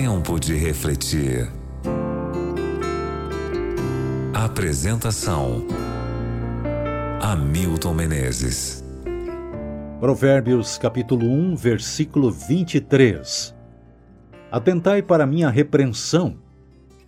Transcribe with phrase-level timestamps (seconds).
[0.00, 1.50] Tempo de refletir.
[4.32, 5.66] Apresentação:
[7.20, 8.84] Hamilton Menezes.
[9.98, 13.52] Provérbios capítulo 1, versículo 23.
[14.52, 16.38] Atentai para minha repreensão.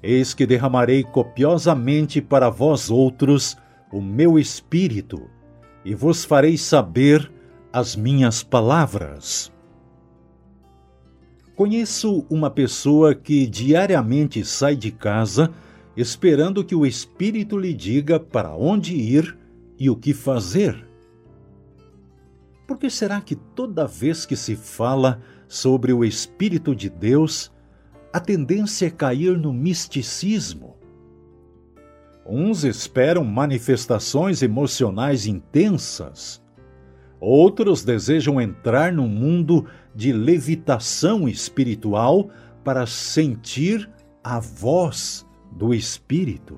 [0.00, 3.56] Eis que derramarei copiosamente para vós outros
[3.92, 5.28] o meu espírito,
[5.84, 7.32] e vos farei saber
[7.72, 9.55] as minhas palavras.
[11.56, 15.50] Conheço uma pessoa que diariamente sai de casa
[15.96, 19.38] esperando que o Espírito lhe diga para onde ir
[19.78, 20.86] e o que fazer.
[22.66, 27.50] Por que será que toda vez que se fala sobre o Espírito de Deus,
[28.12, 30.76] a tendência é cair no misticismo?
[32.26, 36.42] Uns esperam manifestações emocionais intensas,
[37.26, 42.30] outros desejam entrar no mundo de levitação espiritual
[42.62, 43.90] para sentir
[44.22, 46.56] a voz do Espírito.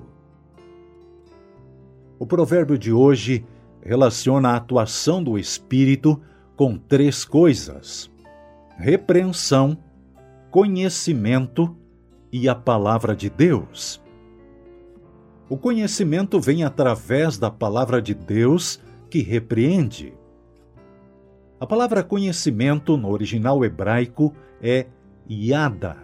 [2.19, 3.43] O provérbio de hoje
[3.81, 6.21] relaciona a atuação do Espírito
[6.55, 8.11] com três coisas:
[8.77, 9.75] repreensão,
[10.51, 11.75] conhecimento
[12.31, 13.99] e a palavra de Deus.
[15.49, 20.18] O conhecimento vem através da palavra de Deus que repreende.
[21.59, 24.87] A palavra conhecimento no original hebraico é
[25.29, 25.97] yada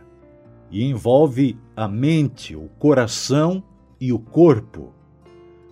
[0.70, 3.64] e envolve a mente, o coração
[4.00, 4.94] e o corpo.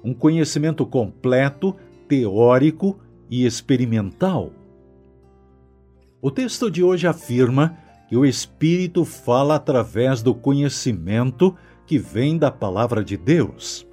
[0.01, 1.75] Um conhecimento completo,
[2.07, 2.97] teórico
[3.29, 4.53] e experimental.
[6.21, 11.53] O texto de hoje afirma que o Espírito fala através do conhecimento
[11.85, 13.85] que vem da palavra de Deus.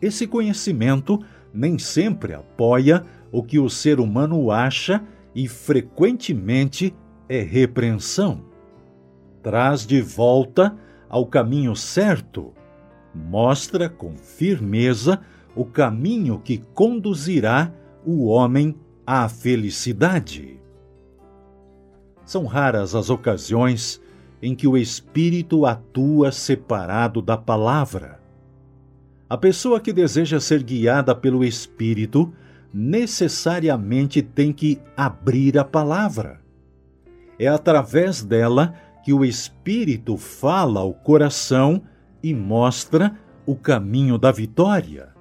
[0.00, 3.04] Esse conhecimento nem sempre apoia
[3.34, 5.02] o que o ser humano acha
[5.34, 6.94] e frequentemente
[7.28, 8.44] é repreensão.
[9.42, 10.72] Traz de volta
[11.08, 12.52] ao caminho certo,
[13.12, 15.20] mostra com firmeza
[15.52, 17.72] o caminho que conduzirá
[18.06, 20.60] o homem à felicidade.
[22.24, 24.00] São raras as ocasiões
[24.40, 28.20] em que o espírito atua separado da palavra.
[29.28, 32.32] A pessoa que deseja ser guiada pelo espírito
[32.74, 36.40] necessariamente tem que abrir a palavra.
[37.38, 38.74] É através dela
[39.04, 41.82] que o espírito fala ao coração
[42.20, 45.14] e mostra o caminho da vitória.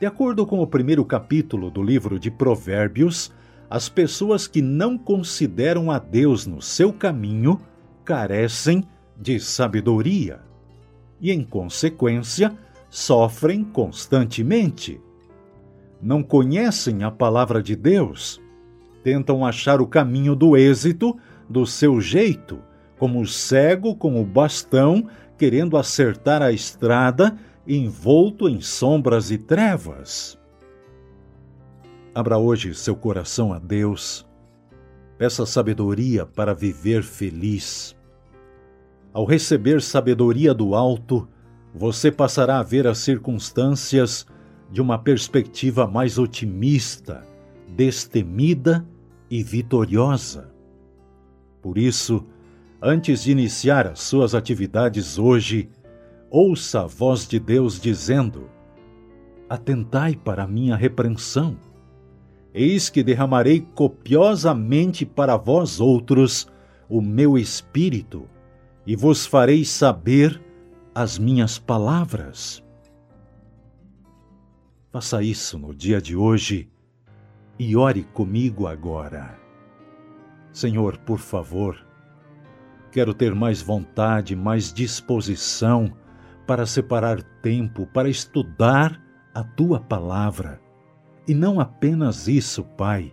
[0.00, 3.30] De acordo com o primeiro capítulo do livro de Provérbios,
[3.68, 7.60] as pessoas que não consideram a Deus no seu caminho
[8.02, 8.82] carecem
[9.14, 10.40] de sabedoria
[11.20, 12.56] e, em consequência,
[12.88, 15.00] sofrem constantemente.
[16.00, 18.40] Não conhecem a palavra de Deus,
[19.02, 21.16] tentam achar o caminho do êxito
[21.48, 22.58] do seu jeito,
[22.98, 25.08] como o cego com o bastão
[25.38, 27.36] querendo acertar a estrada
[27.66, 30.38] envolto em sombras e trevas.
[32.14, 34.26] Abra hoje seu coração a Deus.
[35.18, 37.94] Peça sabedoria para viver feliz.
[39.12, 41.28] Ao receber sabedoria do alto,
[41.74, 44.26] você passará a ver as circunstâncias
[44.70, 47.26] de uma perspectiva mais otimista,
[47.68, 48.86] destemida
[49.30, 50.52] e vitoriosa.
[51.62, 52.24] Por isso,
[52.80, 55.68] antes de iniciar as suas atividades hoje,
[56.30, 58.48] ouça a voz de Deus dizendo:
[59.48, 61.56] Atentai para a minha repreensão
[62.58, 66.48] Eis que derramarei copiosamente para vós outros
[66.88, 68.26] o meu espírito,
[68.86, 70.40] e vos farei saber
[70.94, 72.64] as minhas palavras.
[74.96, 76.70] Faça isso no dia de hoje
[77.58, 79.38] e ore comigo agora.
[80.54, 81.86] Senhor, por favor,
[82.90, 85.92] quero ter mais vontade, mais disposição
[86.46, 88.98] para separar tempo para estudar
[89.34, 90.62] a tua palavra
[91.28, 93.12] e não apenas isso, Pai,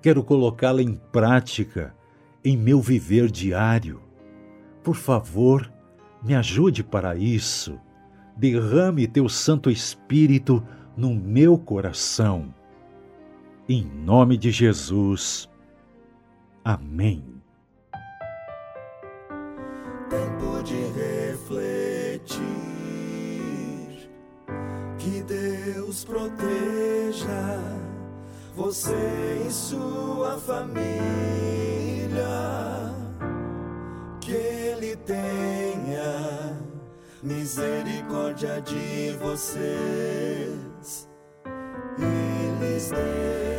[0.00, 1.96] quero colocá-la em prática
[2.44, 4.00] em meu viver diário.
[4.84, 5.68] Por favor,
[6.22, 7.76] me ajude para isso.
[8.36, 10.62] Derrame teu Santo Espírito
[10.96, 12.54] no meu coração.
[13.68, 15.48] Em nome de Jesus.
[16.64, 17.24] Amém.
[20.08, 22.44] Tempo de refletir.
[24.98, 27.58] Que Deus proteja
[28.54, 30.94] você e sua família.
[34.20, 36.56] Que Ele tenha
[37.22, 40.63] misericórdia de vocês
[42.78, 43.53] stay.